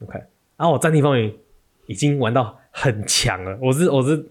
[0.07, 0.17] ，OK，
[0.57, 1.29] 然后我《战地风云》
[1.85, 4.25] 已经玩到很强了，我是我是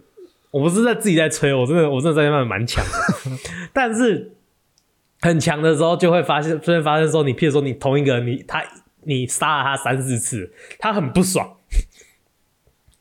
[0.50, 2.90] 我不是在自己在吹，我真的我真的在那边蛮强的，
[3.72, 4.32] 但是
[5.20, 8.60] 很强的时候就会发现，就会发现说，你譬如说你同一个人，你他
[9.04, 11.55] 你杀了他三四次，他很不爽，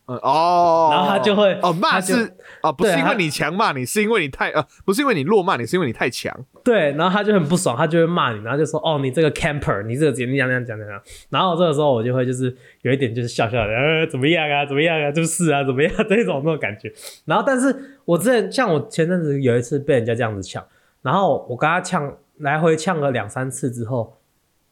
[0.07, 6.31] 嗯哦，然后他就会哦骂是啊，不是因为你强骂你，是因为你太呃，不是因为你弱骂你，是因为你太强。
[6.63, 16.91] 对，然后他就很不爽，他就会骂你，然后就说：“哦，你这个 camper，你这个怎样怎样讲怎样。”然后这个时候我就会就是有一点就是笑笑的，呃，怎么样啊，怎么样啊，就是啊，怎么样 这种那种感觉。
[17.25, 20.63] 然后，但是我之前像我前阵子有一次被人家这样子呛，
[21.01, 24.17] 然后我跟他呛来回呛了两三次之后，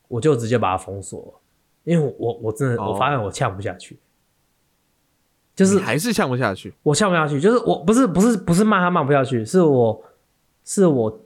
[0.07, 1.41] 我就直接把他封锁了，
[1.83, 3.97] 因为我我真的哦我发现我呛不下去，
[5.55, 6.73] 就是还是呛不下去。
[6.83, 10.03] 我呛不下去，就是我不是不是不是骂他骂不下去，是我
[10.63, 11.19] 是我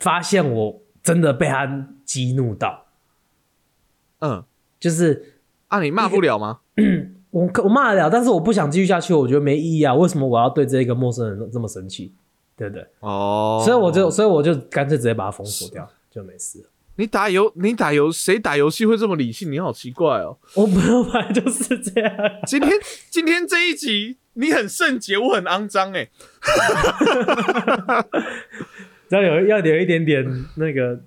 [0.00, 2.84] 发现我真的被他激怒到，
[4.20, 4.42] 嗯，
[4.80, 6.60] 就是啊，你骂不了吗？
[7.30, 12.14] 我我骂得了，但是我不想继续下去，我觉得没意义啊，为什么我要对这个陌生人这么生气，
[12.56, 12.86] 对不对？
[13.00, 16.68] 哦，所以我就所以我就干脆直接把他封锁掉，就没事了。
[16.96, 19.50] 你打游你打游谁打游戏会这么理性？
[19.50, 20.38] 你好奇怪哦。
[20.54, 22.14] 我朋友本来就是这样，
[22.46, 22.72] 今天
[23.10, 26.08] 今天这一集你很圣洁，我很肮脏哎。
[29.08, 30.24] 只要有要有一点点
[30.56, 31.00] 那个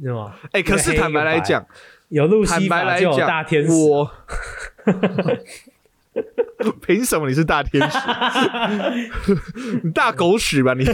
[0.00, 1.66] 什么，哎，可是坦白来讲，
[2.08, 4.10] 有路坦白西法就有来讲，大天使，我
[6.86, 7.98] 凭什么你是大天使？
[9.82, 10.84] 你大狗屎吧你！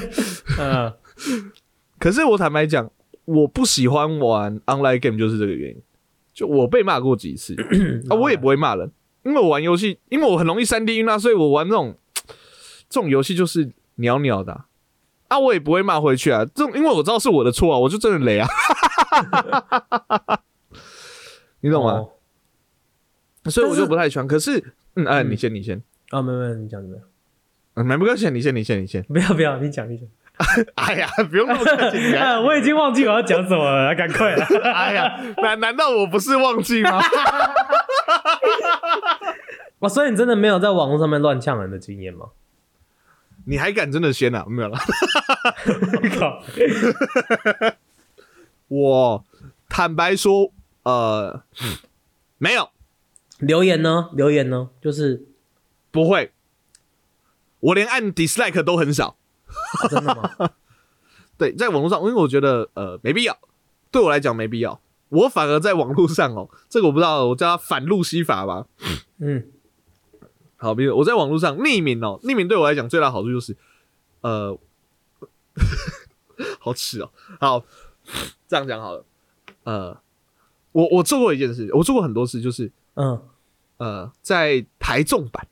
[0.58, 0.92] 嗯，
[1.98, 2.90] 可是我坦白讲，
[3.26, 5.82] 我不喜欢玩 online game 就是这个原因。
[6.32, 7.54] 就我被骂过几次
[8.10, 8.90] 啊，我也不会骂人，
[9.24, 11.96] 因为我玩游戏，因为我很容易三 D 晕啊，所以我玩这种
[12.88, 14.64] 这种游戏就是鸟鸟的啊
[15.28, 16.44] 啊，我也不会骂回去啊。
[16.44, 18.48] 这种因为我知道是我的错啊，我就真的雷啊，
[21.60, 21.92] 你懂吗？
[21.92, 22.12] 哦
[23.48, 24.26] 所以我就不太喜欢。
[24.26, 24.58] 可是，
[24.96, 27.04] 嗯，哎，嗯你先，你先，啊，没有没有，你讲怎么样？
[27.74, 29.00] 嗯，没关系，你先，你先，你先。
[29.06, 30.08] 不要不要，你讲你讲。
[30.76, 34.46] 哎呀，不用那么客气，啊， 我已经忘记我要讲什么了， 赶快啦！
[34.74, 37.00] 哎呀，难难道我不是忘记吗？
[39.78, 42.26] 哦，所以你真的没有在网络上面乱呛人的经验吗？
[43.46, 44.44] 你还敢真的先啊？
[44.48, 44.78] 没有了。
[46.18, 46.42] 靠！
[48.68, 49.24] 我
[49.68, 51.42] 坦白说，呃，
[52.38, 52.70] 没有，
[53.38, 54.10] 留言呢？
[54.12, 54.70] 留言呢？
[54.82, 55.24] 就是、
[55.90, 56.32] 不会。
[57.60, 59.16] 我连按 dislike 都很少。
[59.46, 60.50] 啊 真的吗？
[61.38, 63.38] 对，在网络上，因为我觉得呃没必要，
[63.90, 64.80] 对我来讲没必要。
[65.08, 68.66] 我反而在网络上哦， 这个我不知道，我叫它反路西法吧。
[69.18, 69.46] 嗯，
[70.56, 73.56] 好，比如我在网络上匿名哦，匿名对我来讲最大好处就是，
[74.22, 74.58] 呃，
[76.58, 77.10] 好耻哦。
[77.38, 77.64] 好，
[78.48, 79.04] 这样讲好了。
[79.64, 80.00] 呃，
[80.72, 83.22] 我我做过一件事，我做过很多次，就是嗯
[83.78, 85.46] 呃，在台中版，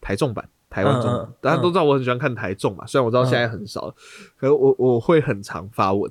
[0.00, 3.94] 台中版，台湾中版，嗯嗯大家都知道我很喜欢看台中嘛，虽然我知道现在很少了，
[4.36, 6.10] 可是我我会很常发文，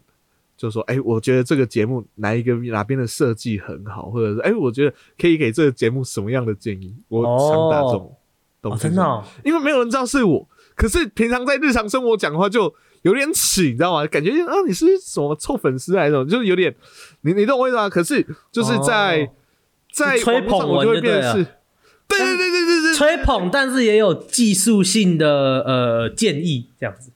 [0.55, 8.15] 就说，哎、我觉得这个节目哪一个哪边的设计很好，或者是，哎、我觉得可以给这个节目什么样的建议，我常打这种
[8.61, 14.07] 东哦，西、真的、哦，因为没有人知道是我，可是平常在日常生活讲话就有点耻，你知道吗？
[14.07, 16.75] 感觉啊，你是什么臭粉丝还是什么，就是有点，
[17.21, 17.89] 你你懂我意思吗？
[17.89, 19.29] 可是就是在、哦。
[19.89, 21.47] 在吹捧我就会变得是，
[22.07, 27.11] 对对对对对对，吹捧，但是也有技术性的呃建议，这样子。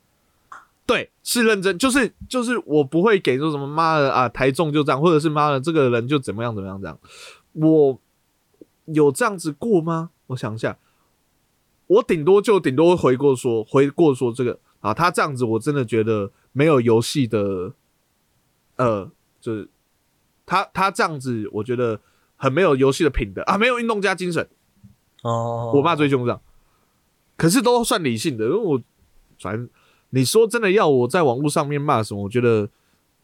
[0.85, 6.99] 对，是认真，就是就是我不会给说什么妈的啊，台中就这样，或者是妈的这个人就怎么样怎么样这样。
[7.53, 7.97] 我
[8.85, 10.09] 有这样子过吗？
[10.27, 10.77] 我想一下，
[11.87, 17.71] 我顶多就顶多回过说回过说这个啊，他这样子我真的觉得没有游戏的，
[18.75, 19.69] 呃，就是
[20.45, 22.01] 他他这样子，我觉得
[22.35, 24.49] 很没有游戏的品德啊，没有运动家精神。
[25.21, 26.41] 哦，我爸最凶这样，
[27.37, 28.81] 可是都算理性的，因为我
[29.39, 29.69] 反正
[30.11, 32.69] 你说真的要我在网络上面骂什么，我觉得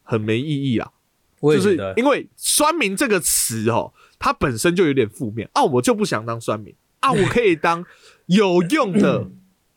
[0.03, 0.91] 很没意义啊。
[1.39, 6.73] 就是我也觉得，因为酸民这个词哦，它本身就有点负面啊，我就不想当酸民。
[6.99, 7.85] 啊， 我可以当
[8.25, 9.27] 有用的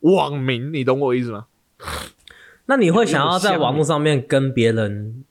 [0.00, 1.46] 网民，你懂我意思吗？
[2.64, 5.24] 那你会想要在网络上面跟别人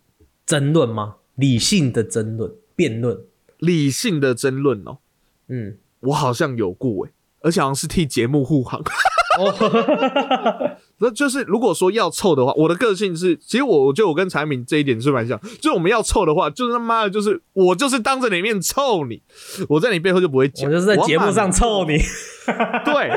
[0.45, 1.15] 争论吗？
[1.35, 3.17] 理性的争论、辩论，
[3.57, 4.97] 理性的争论哦，
[5.47, 8.81] 嗯，我好像有过诶、而且好像是替节目护航。
[9.37, 9.53] 哦，
[10.99, 19.21] 那就是如果说要凑的话，我的个性是，其实我我觉得我跟产品这一点是蛮像，就是我们要凑的话，就是他妈的，就是我就是当着你面臭你，
[19.69, 21.97] 我在你背后就不会讲我，就是在节目上我臭你，
[22.83, 23.11] 对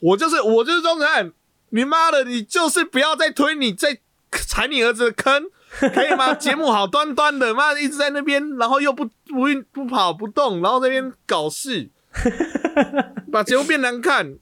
[0.00, 1.32] 我就是我就是庄子汉，
[1.70, 3.98] 你妈的，你就是不要再推你再
[4.30, 5.46] 踩你儿子的坑，
[5.80, 6.34] 可以吗？
[6.38, 11.90] 节目好端端的，妈的一直在那边，然后又不不运不跑不动，然后在那边搞事，
[13.32, 14.36] 把节目变难看。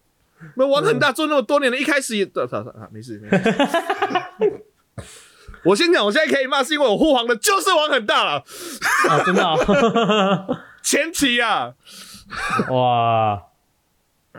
[0.57, 3.43] 那玩很大做那么多年了，一开始也啊啊啊，没事没事。
[5.65, 8.45] 我先讲，我现在可以骂，是因为我护航的就是玩很大了。
[9.09, 11.75] 啊，真的哦、前期啊，
[12.71, 13.43] 哇，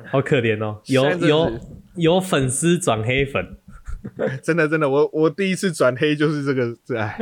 [0.09, 1.61] 好可怜哦，由现在真的由是
[1.95, 3.57] 由粉丝转黑粉，
[4.41, 7.17] 真的真的，我我第一次转黑就是这个，这哎，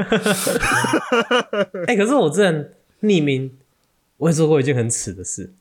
[1.88, 3.58] 哎、可是我之前匿名，
[4.18, 5.54] 我也做过一件很耻的事，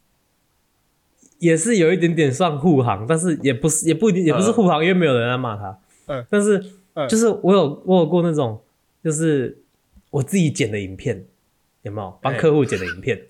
[1.44, 5.78] 也是有一点点算护航，但是也不是，也不一定，也不是护航，因为没有人来骂他。
[6.07, 6.62] 嗯但是
[6.94, 8.61] 嗯就是我有我有过那种，
[9.02, 9.59] 就是
[10.11, 11.24] 我自己剪的影片，
[11.83, 13.20] 有没有帮客户剪的影片，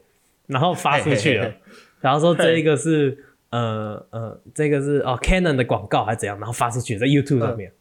[0.47, 1.53] 然后发出去了
[2.01, 3.19] 然后说这一个是
[3.51, 7.73] 呃呃，这个是哦 Canon 的广告还是怎样，然后发出去在 YouTube 上面，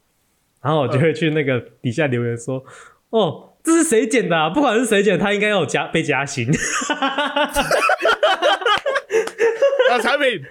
[0.62, 2.64] 然后我就会去那个底下留言说，
[3.12, 3.50] 哦。
[3.66, 4.50] 这是谁剪的、啊？
[4.50, 6.52] 不管是谁剪，他应该有加被加薪。
[9.94, 10.44] 啊，产品，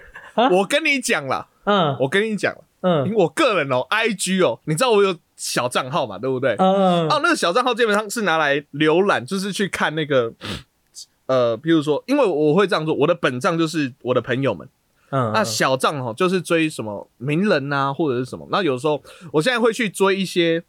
[0.51, 1.97] 我跟你讲了，嗯。
[1.99, 3.05] 我跟你讲，嗯。
[3.05, 6.55] 因为我个人哦，IG 哦，你知道我有小账号嘛，对不对？
[6.57, 10.33] 嗯哦，那个小账号基本上是拿来浏览，就是去看那个，
[11.27, 14.67] 呃，譬如说，因为我会这样做，我的本账就是我的朋友们，
[15.09, 18.47] 嗯，那小账哦就是追什么名人呐、或者是什么。
[18.51, 19.01] 那有时候
[19.31, 20.63] 我现在会去追一些，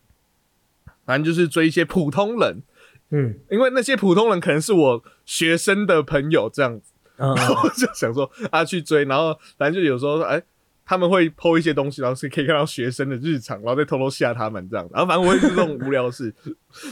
[1.04, 2.62] 反正就是追一些普通人，
[3.10, 3.38] 嗯。
[3.50, 10.42] 因为那些普通人可能是我学生的朋友这样子，嗯然后我就想说啊去追，然后反正就有时候哎。
[10.86, 14.92] 他们会 PO 一些东西，然后是可以看到学生的日常，然后再偷偷吓他们这样子。
[14.92, 16.24] 然后反正我也是这种无聊的事，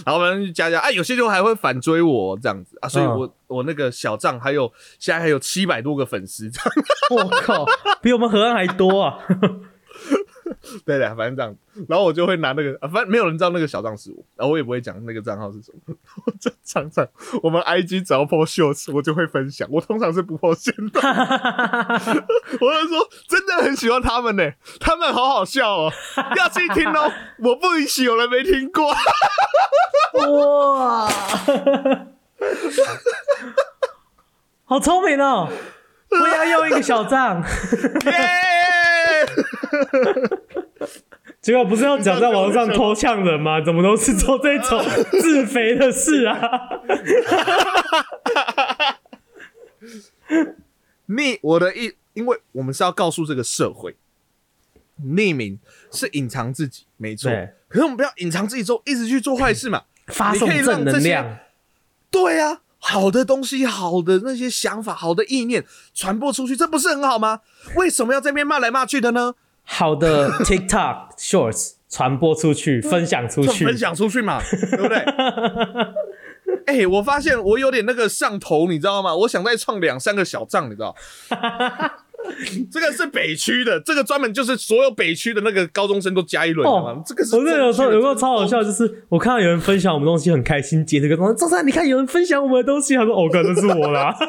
[0.07, 6.71] 然后反正就加加，哎，有些就还会反追我这样子啊，所以我、我那个小账还有现在还有七百多个粉丝这样。
[7.13, 7.67] 我靠，
[8.01, 9.19] 比我们河岸还多啊！
[10.85, 11.55] 对的，反正这样，
[11.89, 15.95] 然后我就会拿那个，啊、反正没有人知道那个小账是我，然后我也不会讲那个账号是什么。
[16.27, 17.07] 我就常常
[17.43, 21.01] 我们 IG 只要 po shorts，我就会分享，我通常是不 po 现的。
[22.61, 25.93] 我就说真的很喜欢他们呢、他们好好笑哦，
[26.37, 27.13] 要去听哦。
[27.39, 28.95] 我不允许有人没听过。
[30.29, 31.09] 哇，
[34.65, 35.49] 好聪明哦！
[36.11, 37.43] 我也要用一个小账，
[38.05, 38.13] 耶！
[41.41, 43.61] 结果不是要讲在网上偷呛人吗？
[43.61, 44.81] 怎么都是做这种
[45.21, 46.39] 自肥的事啊？
[51.09, 53.97] 匿我的意，因为我们是要告诉这个社会，
[55.05, 55.59] 匿名
[55.91, 57.31] 是隐藏自己，没错。
[57.69, 59.83] 可是我们不要隐藏自己之后一直去做坏事嘛。
[60.09, 61.39] 发送正能量，
[62.11, 67.41] 对啊，好的东西、好的那些想法、好的意念传播出去，这不是很好吗？
[67.77, 69.35] 为什么要在那边骂来骂去的呢？
[69.65, 74.99] 好的 TikTok Shorts 传播出去，分享出去，分享出去嘛，对不对？
[76.67, 79.15] 哎、我发现我有点那个上头，你知道吗？
[79.15, 80.95] 我想再创两三个小账，你知道？
[82.71, 86.91] 这个是北区的，这个专门就是所有北区的那个高中生都加一轮的嘛。
[86.93, 94.15] 哦，这个是我这有时候有个个超好笑，就是我看到有人分享我们东西很开心，截这个东西，周三你看有人分享我们的东西，他说哦，可能是我啦。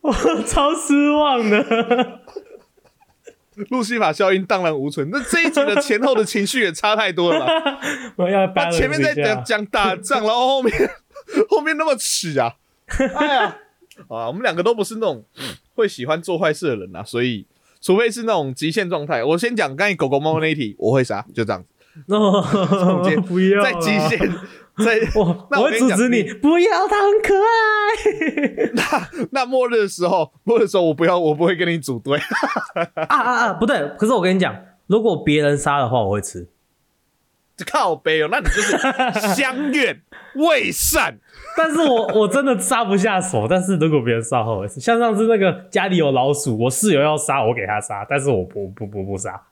[0.00, 0.12] 我
[0.46, 2.20] 超失望的，
[3.70, 5.08] 路西法效应荡然无存。
[5.10, 7.80] 那这一集的前后的情绪也差太多了吧？
[8.16, 10.72] 我要他前面在讲讲打仗，然后后面
[11.50, 12.54] 后面那么耻啊！
[13.16, 13.58] 哎呀，
[14.08, 15.24] 啊，我们两个都不是那种
[15.74, 17.46] 会喜欢做坏事的人啊，所以
[17.80, 21.68] 除非是那种极限状态，我先讲刚才狗狗猫猫那一题，我会杀，就这样子。
[22.08, 24.18] 哦间， 不要在极限，
[24.84, 29.26] 在我那我阻止你，不要，他很可爱。
[29.32, 32.18] 那末日的时候，末日的时候我不要，我不会跟你组队。
[32.94, 33.52] 啊啊啊！
[33.54, 34.54] 不对，可是我跟你讲，
[34.86, 36.48] 如果别人杀的话，我会吃。
[37.66, 38.78] 靠背哦，那你就是
[39.34, 40.00] 相怨
[40.36, 41.18] 未善。
[41.56, 43.48] 但是我我真的杀不下手。
[43.50, 44.78] 但是如果别人杀的话，我会吃。
[44.78, 49.42] 像上次那个家里有老鼠，我室友要杀，我给他杀，但是我不不不不杀。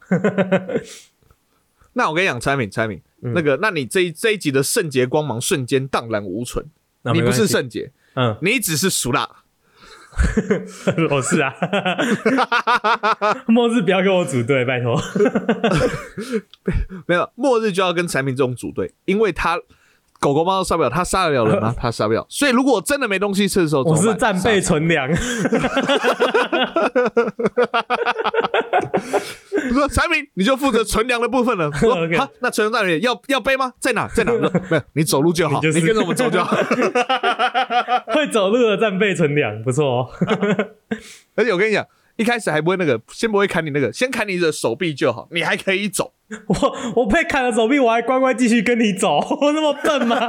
[1.98, 6.64] 那我跟你讲，产品产品，嗯那个，那你这一这一集的圣洁光芒瞬间荡然无存。
[7.14, 9.26] 你不是圣洁，嗯，你只是熟辣。
[11.10, 11.54] 我是啊。
[13.46, 15.00] 末日不要跟我组队，拜托。
[17.06, 19.56] 没有，末日就要跟产品这种组队，因为他
[20.18, 21.72] 狗狗猫都杀不了，他杀得了人吗？
[21.78, 22.26] 他杀不了。
[22.28, 25.08] 所以如果真的没东西吃的时候，我是怎么办战备存粮。
[29.68, 31.66] 不是产品，你就负责存粮的部分了。
[31.72, 33.00] 我说 OK 好，那存粮在哪里？
[33.00, 33.72] 要要背吗？
[33.78, 34.08] 在哪？
[34.08, 34.32] 在哪？
[34.32, 36.56] 我说没有，你走路就好，你就是你跟着我们走就好。
[38.14, 40.08] 会走路的战备存粮，不错哦。
[41.36, 41.86] 而且我跟你讲，
[42.16, 46.12] 一开始还不会那个，先不会砍你那个，先砍你的手臂就好，你还可以走。
[46.48, 50.26] 我我被砍了手臂，我还乖乖继续跟你走，我那么笨吗？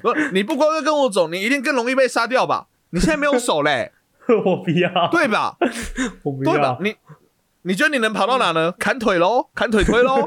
[0.00, 2.66] 不，你不乖乖跟我走，你一定更容易被杀掉吧？
[2.90, 3.92] 你现在没有手嘞，
[4.44, 5.56] 我不要，对吧？
[6.22, 6.78] 我不对吧要？。
[6.82, 6.94] 你
[7.62, 8.72] 你觉得你能跑到哪呢？
[8.78, 10.26] 砍腿喽，砍腿推喽，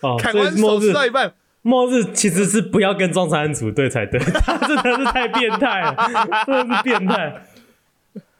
[0.00, 1.32] 哦，砍完手吃到一半，
[1.62, 5.96] 末日其实是不要跟中产人组队才对， 他真的是太变态了，
[6.46, 7.46] 真的是变态。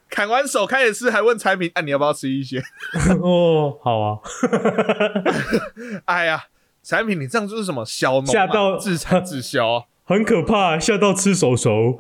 [0.09, 2.63] 砍完手开始吃，还问产品，啊，你要不要吃一些？
[3.21, 4.19] 哦，好啊，
[6.05, 6.45] 哎呀，
[6.83, 9.83] 产品你这样就是什么小农嘛吓到自产自销啊。
[10.05, 11.99] 很可怕，吓到吃手手。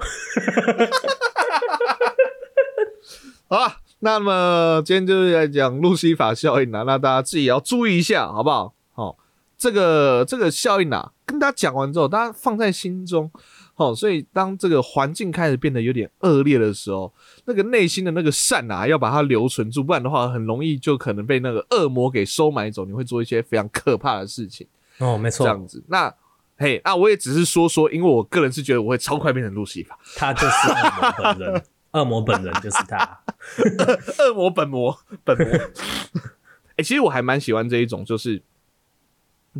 [3.48, 8.74] 好啊，那么今天就是来讲路西法效应啊，那大家自己也要注意一下，好不好？
[8.92, 9.16] 好、
[9.56, 13.30] 这个这个效应啊，跟大家讲完之后，大家放在心中。
[13.78, 17.12] 好、所以当这个环境开始变得有点恶劣的时候，
[17.44, 22.86] 那个内心的那个善啊，要把它留存住，不然的话，很容易就可能被那个恶魔给收买走。
[22.86, 24.66] 你会做一些非常可怕的事情，
[24.96, 25.84] 哦，没错，这样子。
[25.88, 26.10] 那
[26.56, 31.62] 嘿，那我也只是说说，因为我个人是觉得我会超快变成路西法，他就是恶魔本人，
[31.98, 33.20] 恶魔本人就是他。
[34.24, 35.46] 恶魔本魔本魔。
[36.76, 38.42] 哎、其实我还蛮喜欢这一种，就是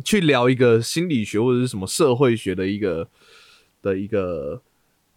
[0.03, 3.07] 去聊一个心理学或者是什么社会学的一个
[3.81, 4.61] 的一个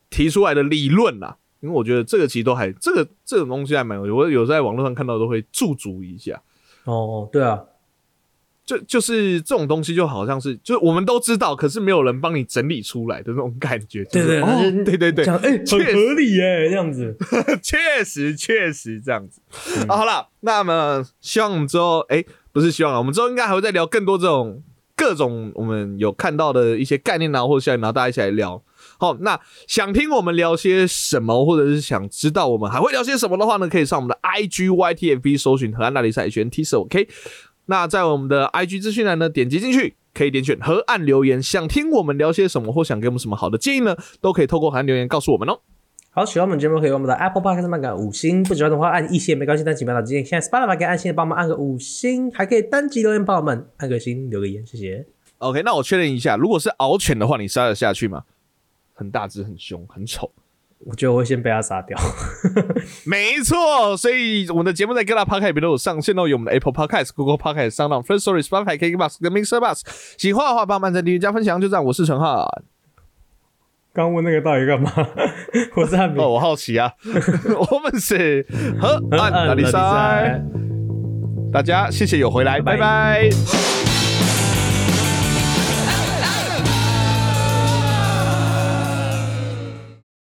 [0.09, 1.37] 提出来的理论啦。
[1.61, 6.43] 因为我觉得这个其实都还这个这种东西还蛮有，我有在网络上看到都会驻足一下。
[6.85, 7.63] 哦，对啊，
[8.71, 14.05] 就就是这种东西就好像是，就是我们都知道，可是没有人帮你整理出来的那种感觉。
[14.05, 17.17] 就是对对哦对对对，讲哎，很合理耶，这样子。
[17.61, 19.41] 确实确实这样子。
[19.89, 24.63] 好了，那么希望我们之后，哎、不是希望了，我们之后应该还会再聊更多这种
[24.95, 28.63] 各种我们有看到的一些概念啊，或者效应，然后大家一起来聊。
[28.99, 37.09] 好，那想听我们聊些什么，或者是想知道我们还会聊些什么的话呢，可以上我们的 IG YTFB 搜寻河岸大理赛选 T 手 OK。
[37.71, 45.61] 那在我们的 IG 资讯栏呢，点击进去可以点选河岸留言，想听我们聊些什么，或想给我们什么好的建议呢，都可以透过河岸留言告诉我们哦。
[46.11, 55.07] 好，喜欢我们节目可以用我们的 Apple Podcast 按个五星，不喜欢的话按一星也没关系，但请不要打今天现在 Spotify 可以按星的帮我们按个五星，还可以单击留言帮我们按个星留个言，谢谢。
[55.39, 58.25] OK，那我确认一下，如果是獒犬的话，你杀得下去吗？
[58.93, 60.33] 很大只、很凶、很丑。
[60.87, 61.97] 我觉得我会先被他杀掉。
[63.05, 69.81] 没错，所以我们的节目在各大 Podcast 都有上线哦，有我们的 Apple Podcast、Google Podcast、s o u n d First Story、Spotify、KKBox 跟 Mixer Bus。
[70.17, 71.85] 喜欢的话，帮我们按赞、订阅、加分享，就这样。
[71.85, 72.49] 我是陈浩。
[73.93, 74.91] 刚问那个到底干嘛？
[75.77, 78.47] 我是汉哦，我好奇啊， 我们是
[78.81, 80.41] 河岸大力赛，
[81.53, 83.90] 大家谢谢有回来，拜拜拜拜